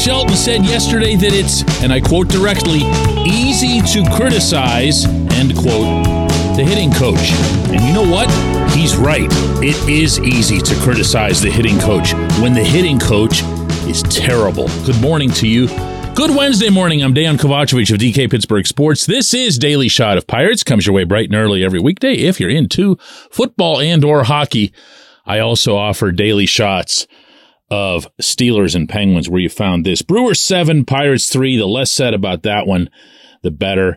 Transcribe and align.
Shelton 0.00 0.34
said 0.34 0.64
yesterday 0.64 1.14
that 1.16 1.34
it's, 1.34 1.60
and 1.82 1.92
I 1.92 2.00
quote 2.00 2.28
directly, 2.28 2.80
easy 3.28 3.82
to 3.92 4.10
criticize, 4.16 5.04
end 5.34 5.54
quote, 5.54 6.06
the 6.56 6.64
hitting 6.66 6.90
coach. 6.90 7.32
And 7.68 7.84
you 7.84 7.92
know 7.92 8.10
what? 8.10 8.30
He's 8.72 8.96
right. 8.96 9.28
It 9.62 9.76
is 9.86 10.18
easy 10.18 10.58
to 10.58 10.74
criticize 10.76 11.42
the 11.42 11.50
hitting 11.50 11.78
coach 11.78 12.14
when 12.40 12.54
the 12.54 12.64
hitting 12.64 12.98
coach 12.98 13.42
is 13.86 14.02
terrible. 14.04 14.68
Good 14.86 14.98
morning 15.02 15.30
to 15.32 15.46
you. 15.46 15.68
Good 16.14 16.34
Wednesday 16.34 16.70
morning. 16.70 17.02
I'm 17.04 17.12
Dejan 17.12 17.36
Kovacevic 17.36 17.92
of 17.92 18.00
DK 18.00 18.30
Pittsburgh 18.30 18.66
Sports. 18.66 19.04
This 19.04 19.34
is 19.34 19.58
Daily 19.58 19.88
Shot 19.88 20.16
of 20.16 20.26
Pirates. 20.26 20.64
Comes 20.64 20.86
your 20.86 20.94
way 20.94 21.04
bright 21.04 21.28
and 21.28 21.36
early 21.36 21.62
every 21.62 21.78
weekday 21.78 22.14
if 22.14 22.40
you're 22.40 22.48
into 22.48 22.96
football 23.30 23.78
and 23.78 24.02
or 24.02 24.24
hockey. 24.24 24.72
I 25.26 25.40
also 25.40 25.76
offer 25.76 26.10
daily 26.10 26.46
shots 26.46 27.06
of 27.70 28.08
Steelers 28.20 28.74
and 28.74 28.88
Penguins 28.88 29.28
where 29.28 29.40
you 29.40 29.48
found 29.48 29.86
this. 29.86 30.02
Brewers 30.02 30.40
7, 30.40 30.84
Pirates 30.84 31.30
3. 31.30 31.56
The 31.56 31.66
less 31.66 31.90
said 31.90 32.14
about 32.14 32.42
that 32.42 32.66
one, 32.66 32.90
the 33.42 33.50
better. 33.50 33.96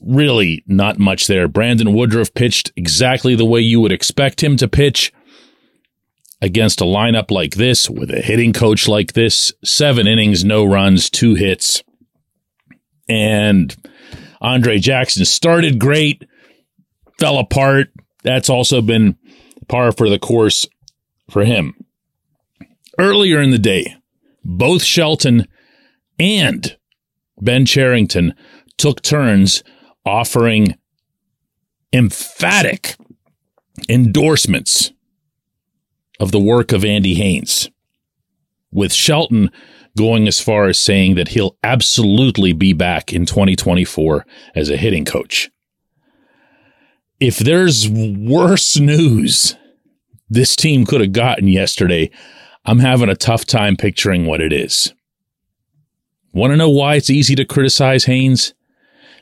Really 0.00 0.62
not 0.66 0.98
much 0.98 1.26
there. 1.26 1.48
Brandon 1.48 1.94
Woodruff 1.94 2.34
pitched 2.34 2.72
exactly 2.76 3.34
the 3.34 3.44
way 3.44 3.60
you 3.60 3.80
would 3.80 3.92
expect 3.92 4.42
him 4.42 4.56
to 4.58 4.68
pitch 4.68 5.12
against 6.42 6.80
a 6.80 6.84
lineup 6.84 7.30
like 7.30 7.54
this 7.54 7.88
with 7.88 8.10
a 8.10 8.20
hitting 8.20 8.52
coach 8.52 8.88
like 8.88 9.14
this. 9.14 9.52
Seven 9.64 10.06
innings, 10.06 10.44
no 10.44 10.64
runs, 10.64 11.08
two 11.08 11.34
hits. 11.34 11.82
And 13.08 13.74
Andre 14.40 14.78
Jackson 14.78 15.24
started 15.24 15.78
great, 15.78 16.24
fell 17.18 17.38
apart. 17.38 17.88
That's 18.22 18.50
also 18.50 18.82
been 18.82 19.16
par 19.68 19.92
for 19.92 20.10
the 20.10 20.18
course 20.18 20.66
for 21.30 21.44
him. 21.44 21.74
Earlier 22.98 23.40
in 23.40 23.50
the 23.50 23.58
day, 23.58 23.96
both 24.44 24.82
Shelton 24.82 25.46
and 26.18 26.76
Ben 27.40 27.66
Cherington 27.66 28.34
took 28.78 29.02
turns 29.02 29.62
offering 30.04 30.76
emphatic 31.92 32.96
endorsements 33.88 34.92
of 36.18 36.32
the 36.32 36.40
work 36.40 36.72
of 36.72 36.84
Andy 36.84 37.14
Haines, 37.14 37.70
with 38.70 38.92
Shelton 38.92 39.50
going 39.96 40.26
as 40.28 40.40
far 40.40 40.66
as 40.66 40.78
saying 40.78 41.14
that 41.16 41.28
he'll 41.28 41.56
absolutely 41.62 42.52
be 42.52 42.72
back 42.72 43.12
in 43.12 43.26
2024 43.26 44.26
as 44.54 44.70
a 44.70 44.76
hitting 44.76 45.04
coach. 45.04 45.50
If 47.18 47.38
there's 47.38 47.88
worse 47.88 48.78
news 48.78 49.56
this 50.28 50.56
team 50.56 50.84
could 50.84 51.00
have 51.00 51.12
gotten 51.12 51.48
yesterday, 51.48 52.10
I'm 52.66 52.80
having 52.80 53.08
a 53.08 53.16
tough 53.16 53.46
time 53.46 53.76
picturing 53.76 54.26
what 54.26 54.40
it 54.40 54.52
is. 54.52 54.92
Want 56.32 56.52
to 56.52 56.56
know 56.56 56.68
why 56.68 56.96
it's 56.96 57.10
easy 57.10 57.34
to 57.36 57.44
criticize 57.44 58.04
Haines? 58.04 58.52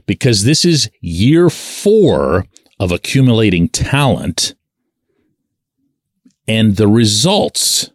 Because 0.06 0.44
this 0.44 0.64
is 0.64 0.90
year 1.00 1.50
four 1.50 2.46
of 2.80 2.90
accumulating 2.90 3.68
talent 3.68 4.54
and 6.46 6.76
the 6.76 6.88
results 6.88 7.90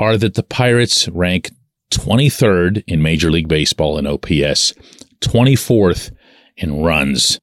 are 0.00 0.16
that 0.16 0.34
the 0.34 0.42
Pirates 0.42 1.08
rank 1.08 1.50
23rd 1.92 2.82
in 2.86 3.02
Major 3.02 3.30
League 3.30 3.48
Baseball 3.48 3.98
in 3.98 4.06
OPS, 4.06 4.74
24th 5.20 6.10
in 6.56 6.82
runs. 6.82 7.38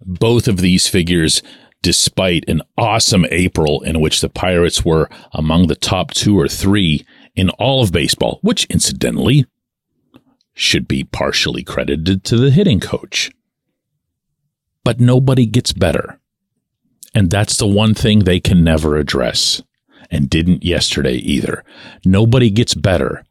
Both 0.00 0.48
of 0.48 0.58
these 0.58 0.88
figures, 0.88 1.42
despite 1.84 2.48
an 2.48 2.62
awesome 2.78 3.26
April 3.30 3.82
in 3.82 4.00
which 4.00 4.22
the 4.22 4.30
Pirates 4.30 4.86
were 4.86 5.10
among 5.32 5.66
the 5.66 5.76
top 5.76 6.12
two 6.12 6.40
or 6.40 6.48
three 6.48 7.04
in 7.36 7.50
all 7.50 7.82
of 7.82 7.92
baseball, 7.92 8.38
which 8.40 8.64
incidentally 8.70 9.44
should 10.54 10.88
be 10.88 11.04
partially 11.04 11.62
credited 11.62 12.24
to 12.24 12.38
the 12.38 12.50
hitting 12.50 12.80
coach. 12.80 13.30
But 14.82 14.98
nobody 14.98 15.44
gets 15.44 15.74
better. 15.74 16.18
And 17.14 17.30
that's 17.30 17.58
the 17.58 17.66
one 17.66 17.92
thing 17.92 18.20
they 18.20 18.40
can 18.40 18.64
never 18.64 18.96
address 18.96 19.62
and 20.10 20.30
didn't 20.30 20.64
yesterday 20.64 21.16
either. 21.16 21.64
Nobody 22.02 22.48
gets 22.48 22.74
better. 22.74 23.24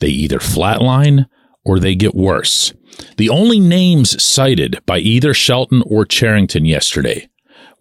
They 0.00 0.08
either 0.08 0.38
flatline 0.38 1.26
or 1.62 1.78
they 1.78 1.94
get 1.94 2.14
worse. 2.14 2.72
The 3.18 3.28
only 3.28 3.60
names 3.60 4.22
cited 4.22 4.80
by 4.86 4.98
either 4.98 5.34
Shelton 5.34 5.82
or 5.84 6.06
Cherington 6.06 6.64
yesterday 6.64 7.28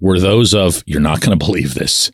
were 0.02 0.20
those 0.20 0.54
of, 0.54 0.84
you're 0.86 1.00
not 1.00 1.22
going 1.22 1.38
to 1.38 1.46
believe 1.46 1.76
this, 1.76 2.12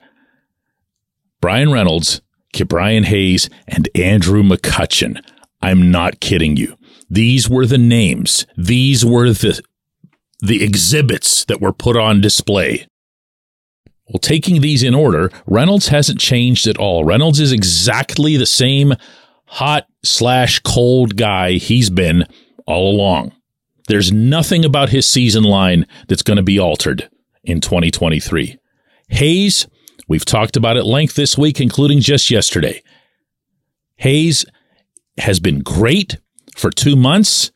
Bryan 1.41 1.71
Reynolds, 1.71 2.21
Ke'Bryan 2.53 3.05
Hayes, 3.05 3.49
and 3.67 3.89
Andrew 3.95 4.43
McCutchen. 4.43 5.23
I'm 5.61 5.89
not 5.89 6.19
kidding 6.19 6.57
you. 6.57 6.77
These 7.09 7.49
were 7.49 7.65
the 7.65 7.77
names. 7.77 8.45
These 8.57 9.05
were 9.05 9.29
the, 9.29 9.61
the 10.41 10.63
exhibits 10.63 11.45
that 11.45 11.61
were 11.61 11.73
put 11.73 11.95
on 11.95 12.21
display. 12.21 12.87
Well, 14.09 14.19
taking 14.19 14.61
these 14.61 14.83
in 14.83 14.93
order, 14.93 15.31
Reynolds 15.45 15.87
hasn't 15.87 16.19
changed 16.19 16.67
at 16.67 16.77
all. 16.77 17.03
Reynolds 17.03 17.39
is 17.39 17.51
exactly 17.51 18.37
the 18.37 18.45
same 18.45 18.93
hot 19.45 19.87
slash 20.03 20.59
cold 20.59 21.17
guy 21.17 21.53
he's 21.53 21.89
been 21.89 22.25
all 22.65 22.93
along. 22.93 23.33
There's 23.87 24.11
nothing 24.11 24.65
about 24.65 24.89
his 24.89 25.05
season 25.05 25.43
line 25.43 25.87
that's 26.07 26.23
going 26.23 26.37
to 26.37 26.43
be 26.43 26.59
altered 26.59 27.09
in 27.47 27.61
2023. 27.61 28.59
Hayes, 29.09 29.67
we've 30.07 30.25
talked 30.25 30.57
about 30.57 30.77
at 30.77 30.85
length 30.85 31.15
this 31.15 31.37
week, 31.37 31.59
including 31.59 32.01
just 32.01 32.29
yesterday. 32.29 32.83
Hayes 33.95 34.45
has 35.17 35.39
been 35.39 35.59
great 35.59 36.17
for 36.55 36.69
two 36.69 36.95
months. 36.95 37.51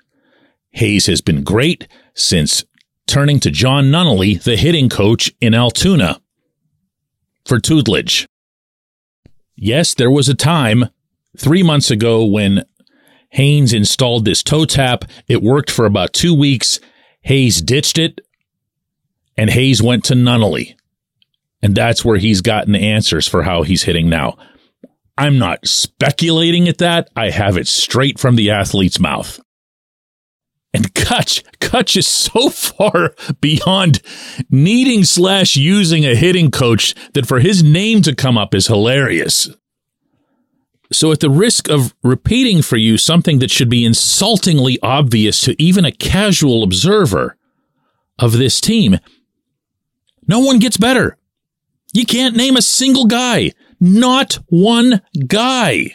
Hayes 0.71 1.05
has 1.05 1.21
been 1.21 1.43
great 1.43 1.87
since 2.15 2.63
turning 3.05 3.39
to 3.41 3.51
Jon 3.51 3.85
Nunnally, 3.85 4.41
the 4.41 4.55
hitting 4.55 4.89
coach 4.89 5.31
in 5.41 5.53
Altoona 5.53 6.21
for 7.45 7.59
tutelage. 7.59 8.27
Yes, 9.55 9.93
there 9.93 10.09
was 10.09 10.29
a 10.29 10.33
time 10.33 10.85
three 11.37 11.61
months 11.61 11.91
ago 11.91 12.25
when 12.25 12.63
Haines 13.31 13.73
installed 13.73 14.25
this 14.25 14.41
toe 14.41 14.65
tap. 14.65 15.03
It 15.27 15.43
worked 15.43 15.69
for 15.69 15.85
about 15.85 16.13
two 16.13 16.33
weeks. 16.33 16.79
Hayes 17.23 17.61
ditched 17.61 17.97
it, 17.97 18.21
and 19.37 19.49
Hayes 19.49 19.81
went 19.81 20.05
to 20.05 20.13
Nunnally. 20.13 20.75
And 21.61 21.75
that's 21.75 22.03
where 22.03 22.17
he's 22.17 22.41
gotten 22.41 22.75
answers 22.75 23.27
for 23.27 23.43
how 23.43 23.63
he's 23.63 23.83
hitting 23.83 24.09
now. 24.09 24.37
I'm 25.17 25.37
not 25.37 25.67
speculating 25.67 26.67
at 26.67 26.79
that. 26.79 27.09
I 27.15 27.29
have 27.29 27.57
it 27.57 27.67
straight 27.67 28.19
from 28.19 28.35
the 28.35 28.49
athlete's 28.49 28.99
mouth. 28.99 29.39
And 30.73 30.93
Kutch, 30.93 31.43
Kutch 31.59 31.97
is 31.97 32.07
so 32.07 32.49
far 32.49 33.13
beyond 33.41 34.01
needing 34.49 35.03
slash 35.03 35.55
using 35.55 36.05
a 36.05 36.15
hitting 36.15 36.49
coach 36.49 36.95
that 37.13 37.27
for 37.27 37.39
his 37.39 37.61
name 37.61 38.01
to 38.03 38.15
come 38.15 38.37
up 38.37 38.55
is 38.55 38.67
hilarious. 38.67 39.49
So, 40.93 41.11
at 41.11 41.21
the 41.21 41.29
risk 41.29 41.69
of 41.69 41.95
repeating 42.03 42.61
for 42.61 42.75
you 42.75 42.97
something 42.97 43.39
that 43.39 43.51
should 43.51 43.69
be 43.69 43.85
insultingly 43.85 44.77
obvious 44.83 45.39
to 45.41 45.61
even 45.61 45.85
a 45.85 45.91
casual 45.91 46.63
observer 46.63 47.37
of 48.19 48.33
this 48.33 48.59
team, 48.59 48.97
no 50.31 50.39
one 50.39 50.59
gets 50.59 50.77
better. 50.77 51.17
You 51.93 52.05
can't 52.05 52.37
name 52.37 52.55
a 52.55 52.61
single 52.61 53.05
guy, 53.05 53.51
not 53.81 54.39
one 54.47 55.01
guy. 55.27 55.93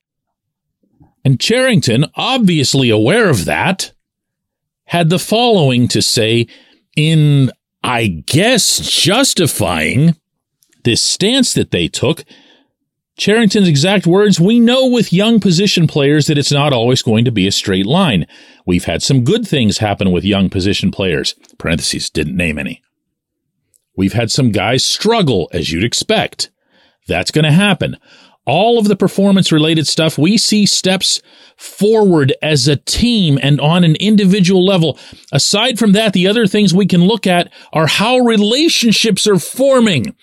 And 1.25 1.41
Cherington, 1.41 2.05
obviously 2.15 2.91
aware 2.91 3.31
of 3.31 3.47
that, 3.47 3.93
had 4.85 5.09
the 5.09 5.19
following 5.19 5.89
to 5.89 6.03
say 6.03 6.49
in, 6.99 7.51
I 7.83 8.09
guess, 8.27 8.79
justifying 8.79 10.17
this 10.85 11.03
stance 11.03 11.55
that 11.55 11.71
they 11.71 11.89
took. 11.89 12.23
Cherington's 13.17 13.69
exact 13.69 14.07
words 14.07 14.39
We 14.39 14.61
know 14.61 14.87
with 14.87 15.15
young 15.15 15.41
position 15.41 15.87
players 15.87 16.27
that 16.27 16.37
it's 16.37 16.53
not 16.53 16.75
always 16.75 17.01
going 17.01 17.25
to 17.25 17.33
be 17.33 17.47
a 17.47 17.53
straight 17.53 17.87
line. 17.87 18.27
We've 18.67 18.85
had 18.85 19.03
some 19.03 19.25
good 19.25 19.49
things 19.49 19.79
happen 19.79 20.13
with 20.13 20.25
young 20.25 20.51
position 20.51 20.91
players. 20.91 21.35
Parentheses, 21.57 22.11
didn't 22.11 22.37
name 22.37 22.59
any. 22.59 22.83
We've 23.97 24.13
had 24.13 24.31
some 24.31 24.53
guys 24.53 24.85
struggle, 24.85 25.49
as 25.53 25.73
you'd 25.73 25.85
expect. 25.85 26.51
That's 27.09 27.31
going 27.31 27.45
to 27.45 27.53
happen 27.53 27.97
all 28.47 28.79
of 28.79 28.87
the 28.87 28.97
performance 28.97 29.51
related 29.51 29.87
stuff, 29.87 30.17
we 30.17 30.39
see 30.39 30.65
steps 30.67 31.21
forward 31.57 32.33
as 32.41 32.69
a 32.69 32.77
team 32.77 33.39
and 33.43 33.61
on 33.61 33.83
an 33.83 33.97
individual 33.97 34.65
level. 34.65 34.99
Aside 35.33 35.79
from 35.79 35.93
that, 35.93 36.13
the 36.13 36.29
other 36.29 36.47
things 36.47 36.73
we 36.73 36.87
can 36.87 37.03
look 37.03 37.27
at 37.27 37.53
are 37.73 37.89
how 37.89 38.19
relationships 38.19 39.27
are 39.27 39.39
forming. 39.39 40.15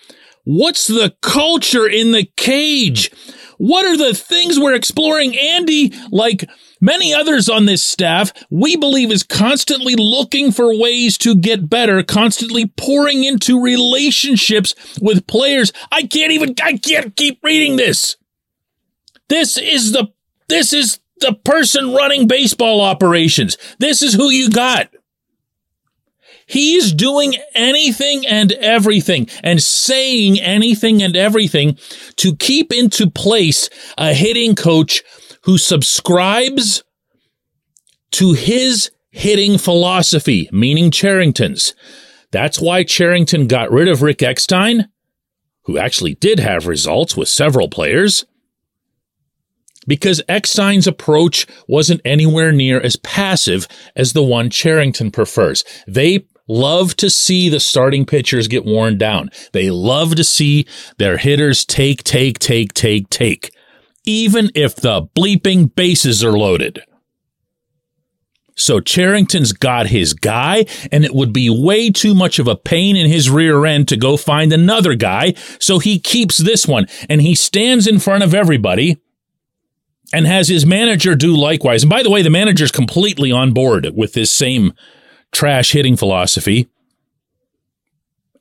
What's 0.44 0.86
the 0.86 1.14
culture 1.20 1.86
in 1.86 2.12
the 2.12 2.24
cage? 2.36 3.10
What 3.58 3.84
are 3.86 3.96
the 3.96 4.14
things 4.14 4.58
we're 4.58 4.74
exploring? 4.74 5.36
Andy, 5.38 5.92
like 6.10 6.48
many 6.84 7.14
others 7.14 7.48
on 7.48 7.66
this 7.66 7.82
staff, 7.82 8.32
we 8.50 8.76
believe 8.76 9.10
is 9.10 9.22
constantly 9.22 9.96
looking 9.96 10.52
for 10.52 10.78
ways 10.78 11.16
to 11.18 11.34
get 11.34 11.70
better, 11.70 12.02
constantly 12.02 12.66
pouring 12.66 13.24
into 13.24 13.62
relationships 13.62 14.74
with 15.00 15.26
players. 15.26 15.72
I 15.90 16.02
can't 16.02 16.32
even, 16.32 16.54
I 16.62 16.76
can't 16.76 17.16
keep 17.16 17.40
reading 17.42 17.76
this. 17.76 18.16
This 19.28 19.56
is 19.56 19.92
the 19.92 20.08
This 20.48 20.72
is 20.72 21.00
the 21.20 21.32
person 21.32 21.94
running 21.94 22.28
baseball 22.28 22.80
operations. 22.80 23.56
This 23.78 24.02
is 24.02 24.14
who 24.14 24.28
you 24.28 24.50
got. 24.50 24.90
He's 26.46 26.92
doing 26.92 27.36
anything 27.54 28.26
and 28.26 28.52
everything 28.52 29.28
and 29.42 29.62
saying 29.62 30.38
anything 30.38 31.02
and 31.02 31.16
everything 31.16 31.78
to 32.16 32.36
keep 32.36 32.70
into 32.72 33.08
place 33.08 33.70
a 33.96 34.12
hitting 34.12 34.54
coach 34.54 35.02
who 35.44 35.58
subscribes 35.58 36.84
to 38.12 38.32
his 38.32 38.90
hitting 39.10 39.58
philosophy, 39.58 40.48
meaning 40.52 40.90
Cherington's. 40.90 41.74
That's 42.32 42.60
why 42.60 42.82
Cherington 42.82 43.46
got 43.46 43.70
rid 43.70 43.88
of 43.88 44.02
Rick 44.02 44.22
Eckstein, 44.22 44.88
who 45.64 45.78
actually 45.78 46.14
did 46.14 46.40
have 46.40 46.66
results 46.66 47.16
with 47.16 47.28
several 47.28 47.68
players 47.68 48.24
because 49.86 50.22
Eckstein's 50.28 50.86
approach 50.86 51.46
wasn't 51.68 52.00
anywhere 52.04 52.52
near 52.52 52.80
as 52.80 52.96
passive 52.96 53.68
as 53.94 54.12
the 54.12 54.22
one 54.22 54.50
Cherington 54.50 55.10
prefers. 55.10 55.64
They 55.86 56.26
love 56.48 56.96
to 56.96 57.10
see 57.10 57.48
the 57.48 57.60
starting 57.60 58.06
pitchers 58.06 58.48
get 58.48 58.64
worn 58.64 58.98
down. 58.98 59.30
They 59.52 59.70
love 59.70 60.14
to 60.16 60.24
see 60.24 60.66
their 60.98 61.18
hitters 61.18 61.64
take, 61.64 62.02
take, 62.04 62.38
take, 62.38 62.72
take, 62.74 63.08
take, 63.10 63.54
even 64.04 64.50
if 64.54 64.76
the 64.76 65.02
bleeping 65.02 65.74
bases 65.74 66.22
are 66.22 66.36
loaded. 66.36 66.80
So 68.56 68.78
Cherington's 68.80 69.52
got 69.52 69.88
his 69.88 70.14
guy, 70.14 70.66
and 70.92 71.04
it 71.04 71.14
would 71.14 71.32
be 71.32 71.50
way 71.50 71.90
too 71.90 72.14
much 72.14 72.38
of 72.38 72.46
a 72.46 72.54
pain 72.54 72.94
in 72.96 73.08
his 73.10 73.28
rear 73.28 73.66
end 73.66 73.88
to 73.88 73.96
go 73.96 74.16
find 74.16 74.52
another 74.52 74.94
guy. 74.94 75.34
So 75.58 75.80
he 75.80 75.98
keeps 75.98 76.38
this 76.38 76.66
one, 76.66 76.86
and 77.08 77.20
he 77.20 77.34
stands 77.34 77.86
in 77.86 77.98
front 77.98 78.22
of 78.22 78.32
everybody 78.32 79.00
and 80.12 80.26
has 80.26 80.48
his 80.48 80.64
manager 80.64 81.16
do 81.16 81.34
likewise. 81.34 81.82
And 81.82 81.90
by 81.90 82.04
the 82.04 82.10
way, 82.10 82.22
the 82.22 82.30
manager's 82.30 82.70
completely 82.70 83.32
on 83.32 83.52
board 83.52 83.90
with 83.94 84.12
this 84.12 84.30
same 84.30 84.72
trash 85.32 85.72
hitting 85.72 85.96
philosophy. 85.96 86.68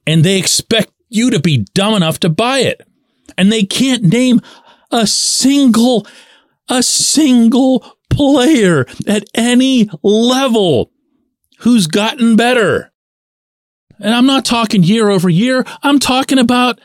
And 0.06 0.24
they 0.24 0.38
expect 0.38 0.92
you 1.10 1.32
to 1.32 1.40
be 1.40 1.66
dumb 1.74 1.96
enough 1.96 2.20
to 2.20 2.30
buy 2.30 2.60
it. 2.60 2.82
And 3.38 3.52
they 3.52 3.64
can't 3.64 4.04
name 4.04 4.42
a 4.92 5.08
single, 5.08 6.08
a 6.70 6.84
single 6.84 7.84
player 8.10 8.86
at 9.08 9.24
any 9.34 9.90
level 10.02 10.92
who's 11.60 11.88
gotten 11.88 12.36
better. 12.36 12.92
And 14.00 14.14
I'm 14.14 14.26
not 14.26 14.46
talking 14.46 14.84
year 14.84 15.10
over 15.10 15.30
year. 15.30 15.66
I'm 15.82 16.00
talking 16.00 16.40
about 16.40 16.80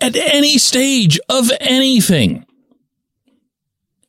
at 0.00 0.16
any 0.16 0.58
stage 0.58 1.18
of 1.28 1.50
anything. 1.60 2.44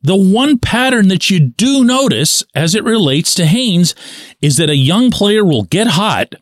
The 0.01 0.15
one 0.15 0.57
pattern 0.57 1.09
that 1.09 1.29
you 1.29 1.39
do 1.39 1.83
notice 1.83 2.43
as 2.55 2.73
it 2.73 2.85
relates 2.85 3.35
to 3.35 3.45
Haines 3.45 3.95
is 4.41 4.55
that 4.57 4.69
a 4.69 4.75
young 4.75 5.11
player 5.11 5.43
will 5.43 5.63
get 5.63 5.87
hot, 5.87 6.35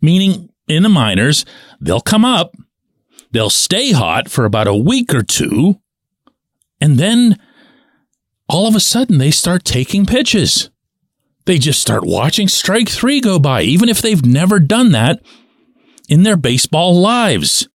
meaning 0.00 0.48
in 0.68 0.84
the 0.84 0.88
minors, 0.88 1.44
they'll 1.80 2.00
come 2.00 2.24
up, 2.24 2.54
they'll 3.32 3.50
stay 3.50 3.92
hot 3.92 4.30
for 4.30 4.44
about 4.44 4.68
a 4.68 4.76
week 4.76 5.14
or 5.14 5.22
two, 5.22 5.80
and 6.80 6.98
then 6.98 7.38
all 8.48 8.66
of 8.66 8.74
a 8.74 8.80
sudden 8.80 9.18
they 9.18 9.30
start 9.30 9.64
taking 9.64 10.06
pitches. 10.06 10.70
They 11.44 11.58
just 11.58 11.80
start 11.80 12.04
watching 12.04 12.48
strike 12.48 12.88
three 12.88 13.20
go 13.20 13.38
by, 13.38 13.62
even 13.62 13.88
if 13.88 14.00
they've 14.00 14.24
never 14.24 14.60
done 14.60 14.92
that 14.92 15.20
in 16.08 16.22
their 16.22 16.36
baseball 16.36 17.00
lives. 17.00 17.68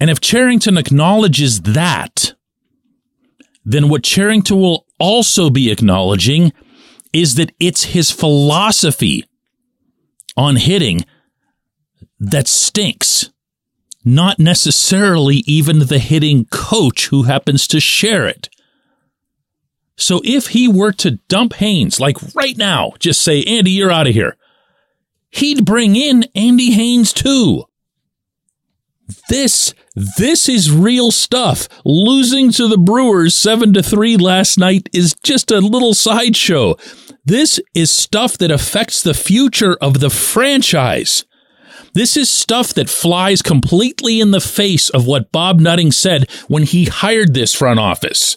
And 0.00 0.10
if 0.10 0.20
Cherington 0.20 0.76
acknowledges 0.76 1.60
that, 1.60 2.34
then 3.64 3.88
what 3.88 4.02
Cherington 4.02 4.58
will 4.58 4.86
also 4.98 5.50
be 5.50 5.70
acknowledging 5.70 6.52
is 7.12 7.36
that 7.36 7.52
it's 7.60 7.84
his 7.84 8.10
philosophy 8.10 9.24
on 10.36 10.56
hitting 10.56 11.04
that 12.18 12.48
stinks, 12.48 13.30
not 14.04 14.38
necessarily 14.38 15.36
even 15.46 15.80
the 15.80 15.98
hitting 15.98 16.46
coach 16.46 17.08
who 17.08 17.24
happens 17.24 17.66
to 17.68 17.80
share 17.80 18.26
it. 18.26 18.48
So 19.96 20.20
if 20.24 20.48
he 20.48 20.68
were 20.68 20.92
to 20.92 21.18
dump 21.28 21.54
Haines, 21.54 22.00
like 22.00 22.16
right 22.34 22.56
now, 22.56 22.92
just 22.98 23.20
say, 23.20 23.42
Andy, 23.44 23.70
you're 23.70 23.92
out 23.92 24.06
of 24.06 24.14
here, 24.14 24.36
he'd 25.30 25.64
bring 25.64 25.96
in 25.96 26.24
Andy 26.34 26.72
Haines 26.72 27.12
too. 27.12 27.64
This 29.28 29.74
this 29.94 30.48
is 30.48 30.70
real 30.70 31.10
stuff. 31.10 31.68
Losing 31.84 32.50
to 32.52 32.66
the 32.66 32.78
Brewers 32.78 33.34
7 33.34 33.74
to 33.74 33.82
3 33.82 34.16
last 34.16 34.58
night 34.58 34.88
is 34.92 35.14
just 35.22 35.50
a 35.50 35.58
little 35.58 35.92
sideshow. 35.92 36.76
This 37.24 37.60
is 37.74 37.90
stuff 37.90 38.38
that 38.38 38.50
affects 38.50 39.02
the 39.02 39.14
future 39.14 39.76
of 39.80 40.00
the 40.00 40.10
franchise. 40.10 41.24
This 41.94 42.16
is 42.16 42.30
stuff 42.30 42.72
that 42.74 42.88
flies 42.88 43.42
completely 43.42 44.20
in 44.20 44.30
the 44.30 44.40
face 44.40 44.88
of 44.88 45.06
what 45.06 45.32
Bob 45.32 45.60
Nutting 45.60 45.92
said 45.92 46.30
when 46.48 46.62
he 46.62 46.86
hired 46.86 47.34
this 47.34 47.52
front 47.52 47.78
office. 47.78 48.36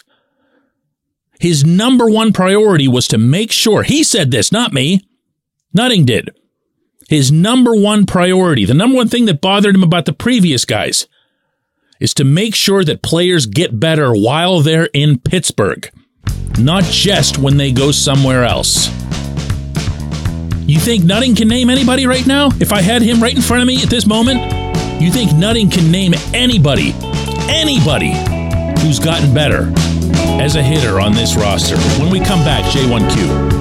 His 1.40 1.66
number 1.66 2.10
one 2.10 2.34
priority 2.34 2.88
was 2.88 3.08
to 3.10 3.18
make 3.18 3.52
sure, 3.52 3.84
he 3.84 4.04
said 4.04 4.32
this, 4.32 4.52
not 4.52 4.74
me. 4.74 5.02
Nutting 5.74 6.06
did. 6.06 6.32
His 7.08 7.32
number 7.32 7.76
one 7.76 8.06
priority, 8.06 8.66
the 8.66 8.74
number 8.74 8.96
one 8.96 9.10
thing 9.10 9.26
that 9.26 9.42
bothered 9.42 9.76
him 9.76 9.84
about 9.84 10.06
the 10.06 10.14
previous 10.14 10.66
guys, 10.66 11.08
is 12.00 12.14
to 12.16 12.24
make 12.24 12.56
sure 12.56 12.84
that 12.84 13.04
players 13.04 13.46
get 13.46 13.80
better 13.80 14.12
while 14.14 14.62
they're 14.62 14.90
in 14.94 15.20
Pittsburgh, 15.20 15.90
not 16.58 16.84
just 16.84 17.38
when 17.38 17.58
they 17.58 17.72
go 17.72 17.92
somewhere 17.92 18.44
else. 18.44 18.90
You 20.68 20.80
think 20.80 21.04
Nutting 21.04 21.36
can 21.36 21.48
name 21.48 21.70
anybody 21.70 22.08
right 22.08 22.26
now? 22.26 22.50
If 22.60 22.74
I 22.74 22.82
had 22.82 23.04
him 23.04 23.22
right 23.22 23.36
in 23.36 23.42
front 23.44 23.62
of 23.62 23.68
me 23.68 23.84
at 23.84 23.90
this 23.90 24.08
moment, 24.08 24.40
you 25.00 25.12
think 25.12 25.32
Nutting 25.36 25.70
can 25.70 25.92
name 25.92 26.16
anybody, 26.34 26.96
anybody 27.48 28.14
who's 28.82 28.98
gotten 28.98 29.32
better 29.32 29.72
as 30.42 30.56
a 30.56 30.64
hitter 30.64 31.00
on 31.00 31.14
this 31.14 31.36
roster? 31.36 31.78
When 32.02 32.10
we 32.10 32.20
come 32.20 32.40
back, 32.40 32.64
J1Q. 32.72 33.54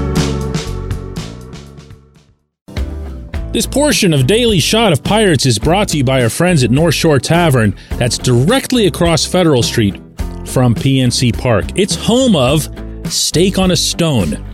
This 3.52 3.66
portion 3.66 4.14
of 4.14 4.26
Daily 4.26 4.58
Shot 4.58 4.94
of 4.94 5.04
Pirates 5.04 5.44
is 5.44 5.58
brought 5.58 5.88
to 5.88 5.98
you 5.98 6.04
by 6.04 6.22
our 6.22 6.30
friends 6.30 6.64
at 6.64 6.70
North 6.70 6.94
Shore 6.94 7.18
Tavern, 7.18 7.76
that's 7.98 8.16
directly 8.16 8.86
across 8.86 9.26
Federal 9.26 9.62
Street 9.62 9.96
from 10.46 10.74
PNC 10.74 11.36
Park. 11.36 11.66
It's 11.76 11.96
home 11.96 12.34
of 12.34 12.66
Steak 13.12 13.58
on 13.58 13.72
a 13.72 13.76
Stone, 13.76 14.53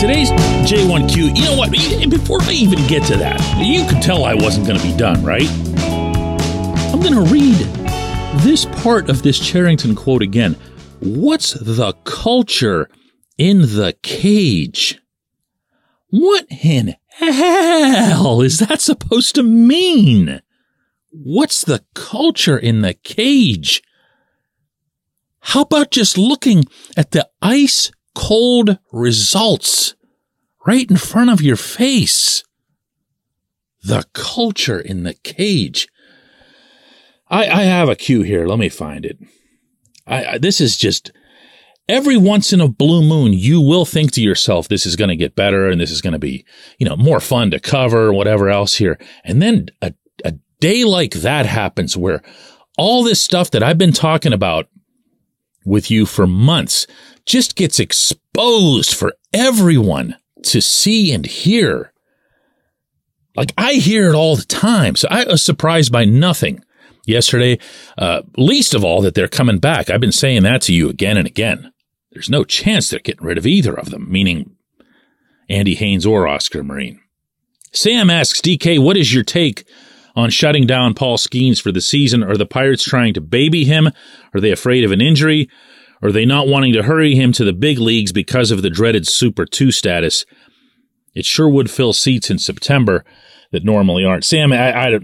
Today's 0.00 0.30
J1Q, 0.30 1.36
you 1.36 1.44
know 1.44 1.56
what? 1.56 1.70
Before 1.70 2.40
I 2.40 2.52
even 2.52 2.86
get 2.86 3.04
to 3.08 3.18
that, 3.18 3.38
you 3.62 3.86
could 3.86 4.00
tell 4.00 4.24
I 4.24 4.32
wasn't 4.32 4.66
going 4.66 4.80
to 4.80 4.82
be 4.82 4.96
done, 4.96 5.22
right? 5.22 5.46
I'm 6.90 7.00
going 7.00 7.12
to 7.12 7.30
read 7.30 7.56
this 8.40 8.64
part 8.64 9.10
of 9.10 9.22
this 9.22 9.38
Cherington 9.38 9.94
quote 9.94 10.22
again. 10.22 10.56
What's 11.00 11.52
the 11.52 11.92
culture 12.04 12.88
in 13.36 13.60
the 13.60 13.94
cage? 14.02 14.98
What 16.08 16.46
in 16.48 16.96
hell 17.18 18.40
is 18.40 18.60
that 18.60 18.80
supposed 18.80 19.34
to 19.34 19.42
mean? 19.42 20.40
What's 21.10 21.60
the 21.60 21.84
culture 21.92 22.56
in 22.56 22.80
the 22.80 22.94
cage? 22.94 23.82
How 25.40 25.60
about 25.60 25.90
just 25.90 26.16
looking 26.16 26.64
at 26.96 27.10
the 27.10 27.28
ice 27.42 27.92
cold 28.14 28.78
results 28.92 29.94
right 30.66 30.90
in 30.90 30.96
front 30.96 31.30
of 31.30 31.42
your 31.42 31.56
face? 31.56 32.44
The 33.82 34.04
culture 34.12 34.78
in 34.78 35.04
the 35.04 35.14
cage. 35.14 35.88
I, 37.28 37.46
I 37.46 37.62
have 37.62 37.88
a 37.88 37.96
cue 37.96 38.22
here. 38.22 38.46
Let 38.46 38.58
me 38.58 38.68
find 38.68 39.06
it. 39.06 39.18
I, 40.06 40.24
I, 40.24 40.38
this 40.38 40.60
is 40.60 40.76
just 40.76 41.12
every 41.88 42.16
once 42.16 42.52
in 42.52 42.60
a 42.60 42.68
blue 42.68 43.02
moon, 43.02 43.32
you 43.32 43.60
will 43.60 43.84
think 43.84 44.12
to 44.12 44.22
yourself, 44.22 44.68
this 44.68 44.86
is 44.86 44.96
going 44.96 45.08
to 45.08 45.16
get 45.16 45.34
better 45.34 45.68
and 45.68 45.80
this 45.80 45.90
is 45.90 46.00
going 46.00 46.12
to 46.12 46.18
be, 46.18 46.44
you 46.78 46.88
know, 46.88 46.96
more 46.96 47.20
fun 47.20 47.50
to 47.50 47.60
cover, 47.60 48.12
whatever 48.12 48.48
else 48.48 48.76
here. 48.76 48.98
And 49.24 49.42
then 49.42 49.68
a, 49.82 49.92
a 50.24 50.34
day 50.60 50.84
like 50.84 51.14
that 51.14 51.46
happens 51.46 51.96
where 51.96 52.22
all 52.78 53.02
this 53.02 53.20
stuff 53.20 53.50
that 53.50 53.62
I've 53.62 53.78
been 53.78 53.92
talking 53.92 54.32
about 54.32 54.68
with 55.64 55.90
you 55.90 56.06
for 56.06 56.26
months 56.26 56.86
just 57.26 57.56
gets 57.56 57.78
exposed 57.78 58.94
for 58.94 59.14
everyone 59.32 60.16
to 60.44 60.60
see 60.60 61.12
and 61.12 61.26
hear. 61.26 61.92
Like 63.36 63.52
I 63.56 63.74
hear 63.74 64.08
it 64.08 64.14
all 64.14 64.36
the 64.36 64.44
time. 64.44 64.96
So 64.96 65.08
I 65.10 65.24
was 65.24 65.42
surprised 65.42 65.92
by 65.92 66.04
nothing 66.04 66.64
yesterday. 67.06 67.58
Uh, 67.96 68.22
least 68.36 68.74
of 68.74 68.84
all 68.84 69.02
that 69.02 69.14
they're 69.14 69.28
coming 69.28 69.58
back. 69.58 69.90
I've 69.90 70.00
been 70.00 70.12
saying 70.12 70.42
that 70.42 70.62
to 70.62 70.74
you 70.74 70.88
again 70.88 71.16
and 71.16 71.26
again. 71.26 71.72
There's 72.12 72.30
no 72.30 72.44
chance 72.44 72.88
they're 72.88 72.98
getting 72.98 73.26
rid 73.26 73.38
of 73.38 73.46
either 73.46 73.78
of 73.78 73.90
them, 73.90 74.10
meaning 74.10 74.56
Andy 75.48 75.74
Haines 75.74 76.06
or 76.06 76.26
Oscar 76.26 76.64
Marin. 76.64 77.00
Sam 77.72 78.10
asks 78.10 78.40
DK, 78.40 78.82
what 78.82 78.96
is 78.96 79.14
your 79.14 79.22
take 79.22 79.64
on 80.16 80.30
shutting 80.30 80.66
down 80.66 80.94
Paul 80.94 81.16
Skenes 81.16 81.60
for 81.60 81.72
the 81.72 81.80
season? 81.80 82.22
Are 82.22 82.36
the 82.36 82.46
Pirates 82.46 82.84
trying 82.84 83.14
to 83.14 83.20
baby 83.20 83.64
him? 83.64 83.90
Are 84.34 84.40
they 84.40 84.50
afraid 84.50 84.84
of 84.84 84.92
an 84.92 85.00
injury? 85.00 85.48
Are 86.02 86.12
they 86.12 86.24
not 86.24 86.48
wanting 86.48 86.72
to 86.72 86.82
hurry 86.82 87.14
him 87.14 87.32
to 87.32 87.44
the 87.44 87.52
big 87.52 87.78
leagues 87.78 88.12
because 88.12 88.50
of 88.50 88.62
the 88.62 88.70
dreaded 88.70 89.06
Super 89.06 89.44
2 89.44 89.70
status? 89.70 90.24
It 91.14 91.24
sure 91.24 91.48
would 91.48 91.70
fill 91.70 91.92
seats 91.92 92.30
in 92.30 92.38
September 92.38 93.04
that 93.52 93.64
normally 93.64 94.04
aren't. 94.04 94.24
Sam, 94.24 94.52
I, 94.52 94.94
I 94.94 95.00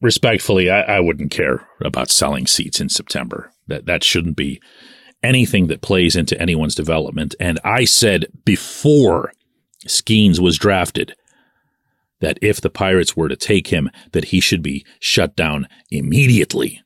respectfully, 0.00 0.70
I, 0.70 0.82
I 0.82 1.00
wouldn't 1.00 1.30
care 1.30 1.66
about 1.84 2.10
selling 2.10 2.46
seats 2.46 2.80
in 2.80 2.88
September. 2.88 3.52
That 3.66 3.86
that 3.86 4.04
shouldn't 4.04 4.36
be 4.36 4.60
anything 5.22 5.68
that 5.68 5.82
plays 5.82 6.16
into 6.16 6.40
anyone's 6.40 6.74
development. 6.74 7.34
And 7.40 7.58
I 7.64 7.84
said 7.84 8.26
before 8.44 9.32
Skenes 9.86 10.40
was 10.40 10.58
drafted 10.58 11.14
that 12.22 12.38
if 12.40 12.60
the 12.60 12.70
Pirates 12.70 13.16
were 13.16 13.28
to 13.28 13.36
take 13.36 13.66
him, 13.66 13.90
that 14.12 14.26
he 14.26 14.40
should 14.40 14.62
be 14.62 14.86
shut 15.00 15.36
down 15.36 15.68
immediately 15.90 16.80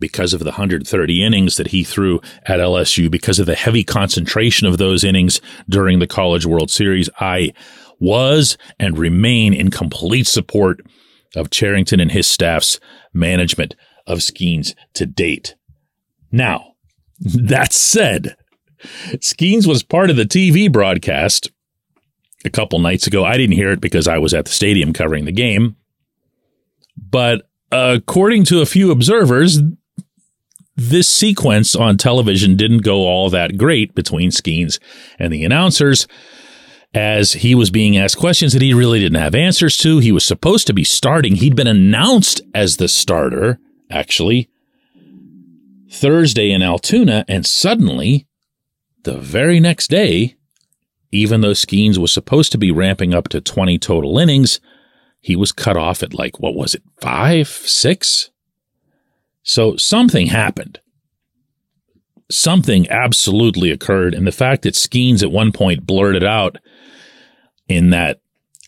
because 0.00 0.32
of 0.32 0.38
the 0.38 0.46
130 0.46 1.24
innings 1.24 1.56
that 1.56 1.68
he 1.68 1.82
threw 1.82 2.20
at 2.46 2.60
LSU, 2.60 3.10
because 3.10 3.40
of 3.40 3.46
the 3.46 3.56
heavy 3.56 3.82
concentration 3.82 4.66
of 4.66 4.78
those 4.78 5.02
innings 5.02 5.40
during 5.68 5.98
the 5.98 6.06
College 6.06 6.46
World 6.46 6.70
Series. 6.70 7.10
I 7.18 7.52
was 7.98 8.56
and 8.78 8.96
remain 8.96 9.52
in 9.52 9.70
complete 9.70 10.28
support 10.28 10.80
of 11.34 11.50
Cherington 11.50 11.98
and 11.98 12.12
his 12.12 12.28
staff's 12.28 12.78
management 13.12 13.74
of 14.06 14.18
Skenes 14.18 14.74
to 14.94 15.04
date. 15.04 15.56
Now, 16.30 16.74
that 17.20 17.72
said, 17.72 18.36
Skenes 19.20 19.66
was 19.66 19.82
part 19.82 20.10
of 20.10 20.16
the 20.16 20.22
TV 20.22 20.72
broadcast 20.72 21.50
a 22.44 22.50
couple 22.50 22.78
nights 22.78 23.06
ago. 23.06 23.24
I 23.24 23.36
didn't 23.36 23.56
hear 23.56 23.72
it 23.72 23.80
because 23.80 24.08
I 24.08 24.18
was 24.18 24.34
at 24.34 24.44
the 24.44 24.52
stadium 24.52 24.92
covering 24.92 25.24
the 25.24 25.32
game. 25.32 25.76
But 26.96 27.48
according 27.70 28.44
to 28.44 28.60
a 28.60 28.66
few 28.66 28.90
observers, 28.90 29.60
this 30.76 31.08
sequence 31.08 31.74
on 31.74 31.96
television 31.96 32.56
didn't 32.56 32.78
go 32.78 33.06
all 33.06 33.30
that 33.30 33.58
great 33.58 33.94
between 33.94 34.30
Skenes 34.30 34.78
and 35.18 35.32
the 35.32 35.44
announcers 35.44 36.06
as 36.94 37.34
he 37.34 37.54
was 37.54 37.70
being 37.70 37.96
asked 37.96 38.16
questions 38.16 38.52
that 38.52 38.62
he 38.62 38.72
really 38.72 38.98
didn't 38.98 39.20
have 39.20 39.34
answers 39.34 39.76
to. 39.78 39.98
He 39.98 40.12
was 40.12 40.24
supposed 40.24 40.66
to 40.68 40.72
be 40.72 40.84
starting. 40.84 41.36
He'd 41.36 41.56
been 41.56 41.66
announced 41.66 42.40
as 42.54 42.76
the 42.76 42.88
starter, 42.88 43.58
actually, 43.90 44.48
Thursday 45.90 46.50
in 46.50 46.62
Altoona, 46.62 47.24
and 47.28 47.44
suddenly, 47.44 48.26
the 49.04 49.18
very 49.18 49.60
next 49.60 49.90
day, 49.90 50.37
even 51.10 51.40
though 51.40 51.52
Skenes 51.52 51.98
was 51.98 52.12
supposed 52.12 52.52
to 52.52 52.58
be 52.58 52.70
ramping 52.70 53.14
up 53.14 53.28
to 53.28 53.40
20 53.40 53.78
total 53.78 54.18
innings, 54.18 54.60
he 55.20 55.36
was 55.36 55.52
cut 55.52 55.76
off 55.76 56.02
at 56.02 56.14
like, 56.14 56.38
what 56.40 56.54
was 56.54 56.74
it, 56.74 56.82
five, 57.00 57.48
six? 57.48 58.30
So 59.42 59.76
something 59.76 60.26
happened. 60.26 60.80
Something 62.30 62.88
absolutely 62.90 63.70
occurred. 63.70 64.14
And 64.14 64.26
the 64.26 64.32
fact 64.32 64.62
that 64.62 64.74
Skenes 64.74 65.22
at 65.22 65.32
one 65.32 65.50
point 65.52 65.86
blurted 65.86 66.24
out 66.24 66.58
in 67.68 67.90
that 67.90 68.20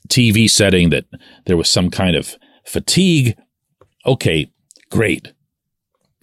TV 0.09 0.49
setting 0.49 0.91
that 0.91 1.05
there 1.47 1.57
was 1.57 1.69
some 1.69 1.91
kind 1.91 2.17
of 2.17 2.37
fatigue. 2.65 3.37
Okay, 4.07 4.51
great. 4.91 5.33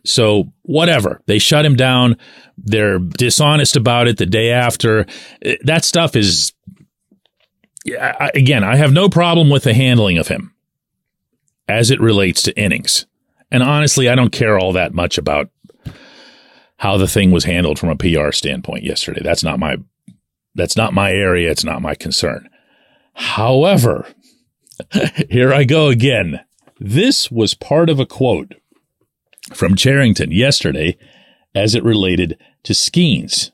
So, 0.08 0.52
whatever. 0.64 1.22
They 1.26 1.40
shut 1.40 1.66
him 1.66 1.76
down. 1.76 2.18
They're 2.58 3.00
dishonest 3.00 3.76
about 3.76 4.08
it 4.08 4.18
the 4.18 4.26
day 4.26 4.52
after. 4.52 5.06
Eh, 5.42 5.58
that 5.64 5.84
stuff 5.84 6.16
is, 6.16 6.54
again, 8.34 8.64
I 8.64 8.78
have 8.78 8.94
no 8.94 9.10
problem 9.10 9.50
with 9.50 9.64
the 9.64 9.74
handling 9.74 10.18
of 10.18 10.28
him 10.28 10.54
as 11.68 11.92
it 11.92 12.00
relates 12.00 12.42
to 12.44 12.58
innings. 12.58 13.06
And 13.52 13.64
honestly, 13.64 14.10
I 14.10 14.16
don't 14.16 14.32
care 14.32 14.58
all 14.58 14.74
that 14.74 14.94
much 14.94 15.18
about 15.18 15.50
how 16.78 16.98
the 16.98 17.08
thing 17.08 17.32
was 17.32 17.46
handled 17.46 17.80
from 17.80 17.90
a 17.90 17.96
PR 17.96 18.32
standpoint 18.32 18.84
yesterday. 18.84 19.22
That's 19.24 19.44
not 19.44 19.60
my 19.60 19.78
that's 20.56 20.76
not 20.76 20.94
my 20.94 21.12
area. 21.12 21.52
It's 21.52 21.64
not 21.64 21.82
my 21.82 21.96
concern. 21.96 22.50
However, 23.14 24.08
here 25.30 25.54
I 25.54 25.64
go 25.64 25.88
again. 25.88 26.42
This 26.80 27.32
was 27.32 27.54
part 27.54 27.90
of 27.90 28.00
a 28.00 28.06
quote 28.06 28.54
from 29.54 29.76
Cherington 29.76 30.32
yesterday 30.32 30.98
as 31.56 31.76
it 31.76 31.84
related 31.84 32.38
to 32.64 32.74
Skenes. 32.74 33.52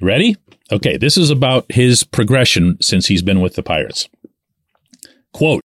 Ready? 0.00 0.36
Okay, 0.70 0.96
this 0.96 1.16
is 1.16 1.30
about 1.30 1.70
his 1.70 2.02
progression 2.04 2.78
since 2.80 3.06
he's 3.06 3.22
been 3.22 3.40
with 3.40 3.54
the 3.54 3.62
Pirates. 3.62 4.08
Quote 5.32 5.62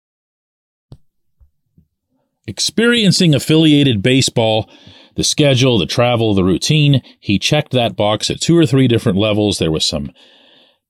Experiencing 2.48 3.34
affiliated 3.34 4.04
baseball, 4.04 4.70
the 5.16 5.24
schedule, 5.24 5.80
the 5.80 5.86
travel, 5.86 6.34
the 6.34 6.44
routine, 6.44 7.02
he 7.20 7.40
checked 7.40 7.72
that 7.72 7.96
box 7.96 8.30
at 8.30 8.42
two 8.42 8.58
or 8.58 8.66
three 8.66 8.88
different 8.88 9.18
levels. 9.18 9.58
There 9.58 9.72
was 9.72 9.88
some 9.88 10.12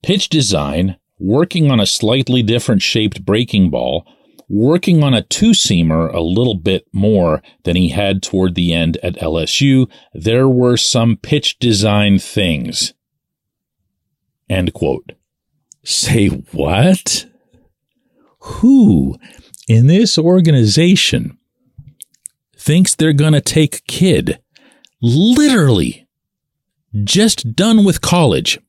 pitch 0.03 0.27
design, 0.29 0.97
working 1.19 1.71
on 1.71 1.79
a 1.79 1.85
slightly 1.85 2.43
different 2.43 2.81
shaped 2.81 3.23
breaking 3.25 3.69
ball, 3.69 4.05
working 4.47 5.03
on 5.03 5.13
a 5.13 5.23
two 5.23 5.51
seamer 5.51 6.13
a 6.13 6.21
little 6.21 6.55
bit 6.55 6.87
more 6.93 7.41
than 7.63 7.75
he 7.75 7.89
had 7.89 8.21
toward 8.21 8.55
the 8.55 8.73
end 8.73 8.97
at 9.03 9.15
LSU. 9.15 9.89
There 10.13 10.47
were 10.47 10.77
some 10.77 11.17
pitch 11.17 11.59
design 11.59 12.19
things. 12.19 12.93
End 14.49 14.73
quote. 14.73 15.13
Say 15.83 16.27
what? 16.27 17.25
Who 18.39 19.17
in 19.67 19.87
this 19.87 20.17
organization 20.17 21.37
thinks 22.57 22.95
they're 22.95 23.13
going 23.13 23.33
to 23.33 23.41
take 23.41 23.85
kid 23.87 24.39
literally 25.01 26.07
just 27.03 27.55
done 27.55 27.83
with 27.83 28.01
college, 28.01 28.59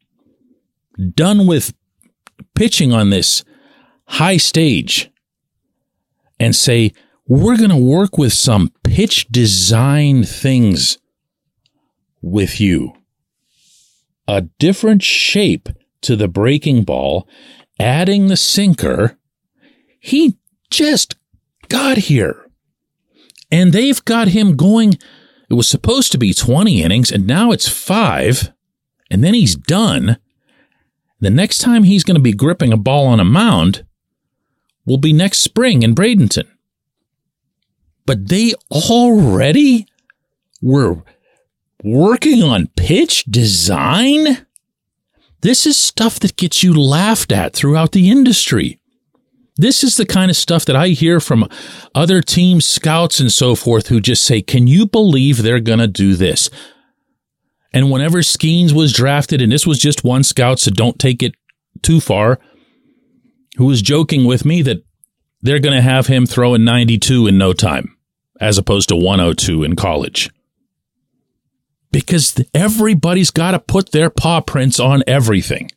done 1.14 1.46
with 1.46 1.72
pitching 2.54 2.92
on 2.92 3.10
this 3.10 3.44
high 4.06 4.36
stage 4.36 5.10
and 6.38 6.54
say, 6.54 6.92
we're 7.28 7.56
going 7.56 7.70
to 7.70 7.76
work 7.76 8.18
with 8.18 8.32
some 8.32 8.72
pitch 8.84 9.28
design 9.28 10.24
things 10.24 10.98
with 12.22 12.60
you. 12.60 12.92
A 14.28 14.42
different 14.42 15.02
shape 15.02 15.68
to 16.02 16.16
the 16.16 16.28
breaking 16.28 16.84
ball, 16.84 17.28
adding 17.80 18.26
the 18.26 18.36
sinker. 18.36 19.18
He 19.98 20.36
just 20.70 21.16
got 21.68 21.96
here. 21.96 22.46
And 23.50 23.72
they've 23.72 24.04
got 24.04 24.28
him 24.28 24.56
going. 24.56 24.94
It 25.48 25.54
was 25.54 25.68
supposed 25.68 26.12
to 26.12 26.18
be 26.18 26.34
20 26.34 26.82
innings, 26.82 27.12
and 27.12 27.26
now 27.26 27.52
it's 27.52 27.68
five. 27.68 28.52
And 29.10 29.22
then 29.22 29.34
he's 29.34 29.54
done. 29.54 30.18
The 31.20 31.30
next 31.30 31.58
time 31.58 31.84
he's 31.84 32.04
going 32.04 32.16
to 32.16 32.22
be 32.22 32.32
gripping 32.32 32.72
a 32.72 32.76
ball 32.76 33.06
on 33.06 33.20
a 33.20 33.24
mound 33.24 33.84
will 34.86 34.98
be 34.98 35.12
next 35.12 35.40
spring 35.40 35.82
in 35.82 35.94
Bradenton. 35.94 36.48
But 38.06 38.28
they 38.28 38.54
already 38.70 39.86
were 40.62 41.02
working 41.82 42.42
on 42.42 42.68
pitch 42.76 43.24
design? 43.24 44.46
This 45.42 45.66
is 45.66 45.76
stuff 45.76 46.18
that 46.20 46.36
gets 46.36 46.62
you 46.62 46.74
laughed 46.74 47.32
at 47.32 47.52
throughout 47.52 47.92
the 47.92 48.10
industry. 48.10 48.80
This 49.56 49.82
is 49.82 49.96
the 49.96 50.06
kind 50.06 50.30
of 50.30 50.36
stuff 50.36 50.64
that 50.66 50.76
I 50.76 50.88
hear 50.88 51.18
from 51.18 51.48
other 51.94 52.20
team 52.20 52.60
scouts 52.60 53.20
and 53.20 53.32
so 53.32 53.54
forth 53.54 53.88
who 53.88 54.00
just 54.00 54.24
say, 54.24 54.42
Can 54.42 54.66
you 54.66 54.86
believe 54.86 55.42
they're 55.42 55.60
going 55.60 55.78
to 55.78 55.86
do 55.86 56.14
this? 56.14 56.50
And 57.72 57.90
whenever 57.90 58.18
Skenes 58.18 58.72
was 58.72 58.92
drafted, 58.92 59.40
and 59.40 59.52
this 59.52 59.66
was 59.66 59.78
just 59.78 60.04
one 60.04 60.24
scout, 60.24 60.58
so 60.58 60.70
don't 60.70 60.98
take 60.98 61.22
it 61.22 61.34
too 61.82 62.00
far, 62.00 62.38
who 63.56 63.66
was 63.66 63.82
joking 63.82 64.24
with 64.24 64.44
me 64.44 64.62
that 64.62 64.84
they're 65.42 65.58
going 65.58 65.74
to 65.74 65.82
have 65.82 66.06
him 66.06 66.26
throw 66.26 66.54
a 66.54 66.58
92 66.58 67.26
in 67.26 67.38
no 67.38 67.52
time, 67.52 67.96
as 68.40 68.58
opposed 68.58 68.88
to 68.88 68.96
102 68.96 69.64
in 69.64 69.76
college. 69.76 70.30
Because 71.92 72.42
everybody's 72.52 73.30
got 73.30 73.52
to 73.52 73.58
put 73.58 73.92
their 73.92 74.10
paw 74.10 74.40
prints 74.40 74.80
on 74.80 75.02
everything. 75.06 75.70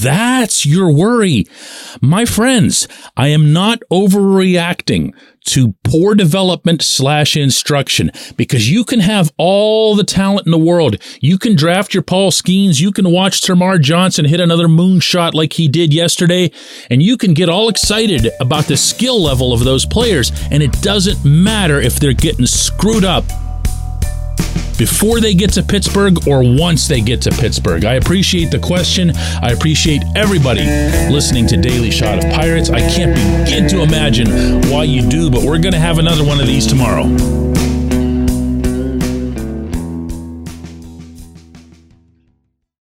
That's 0.00 0.64
your 0.64 0.92
worry. 0.92 1.46
My 2.00 2.24
friends, 2.24 2.86
I 3.16 3.28
am 3.28 3.52
not 3.52 3.80
overreacting 3.90 5.14
to 5.46 5.74
poor 5.84 6.14
development 6.14 6.82
slash 6.82 7.36
instruction 7.36 8.10
because 8.36 8.70
you 8.70 8.84
can 8.84 9.00
have 9.00 9.32
all 9.36 9.94
the 9.94 10.04
talent 10.04 10.46
in 10.46 10.52
the 10.52 10.58
world. 10.58 10.96
You 11.20 11.38
can 11.38 11.56
draft 11.56 11.94
your 11.94 12.02
Paul 12.02 12.30
Skenes. 12.30 12.80
You 12.80 12.92
can 12.92 13.10
watch 13.10 13.40
Termarr 13.40 13.80
Johnson 13.80 14.24
hit 14.24 14.40
another 14.40 14.68
moonshot 14.68 15.34
like 15.34 15.54
he 15.54 15.68
did 15.68 15.92
yesterday. 15.92 16.50
And 16.90 17.02
you 17.02 17.16
can 17.16 17.34
get 17.34 17.48
all 17.48 17.68
excited 17.68 18.30
about 18.40 18.66
the 18.66 18.76
skill 18.76 19.22
level 19.22 19.52
of 19.52 19.64
those 19.64 19.86
players. 19.86 20.32
And 20.50 20.62
it 20.62 20.72
doesn't 20.82 21.24
matter 21.24 21.80
if 21.80 21.98
they're 21.98 22.12
getting 22.12 22.46
screwed 22.46 23.04
up 23.04 23.24
before 24.80 25.20
they 25.20 25.34
get 25.34 25.52
to 25.52 25.62
Pittsburgh 25.62 26.26
or 26.26 26.42
once 26.42 26.88
they 26.88 27.02
get 27.02 27.20
to 27.20 27.30
Pittsburgh? 27.30 27.84
I 27.84 27.96
appreciate 27.96 28.50
the 28.50 28.58
question. 28.58 29.12
I 29.14 29.50
appreciate 29.50 30.02
everybody 30.16 30.64
listening 31.12 31.46
to 31.48 31.58
Daily 31.58 31.90
Shot 31.90 32.24
of 32.24 32.32
Pirates. 32.32 32.70
I 32.70 32.80
can't 32.80 33.14
begin 33.14 33.68
to 33.68 33.82
imagine 33.82 34.62
why 34.70 34.84
you 34.84 35.06
do, 35.06 35.30
but 35.30 35.42
we're 35.42 35.58
going 35.58 35.74
to 35.74 35.78
have 35.78 35.98
another 35.98 36.24
one 36.24 36.40
of 36.40 36.46
these 36.46 36.66
tomorrow. 36.66 37.49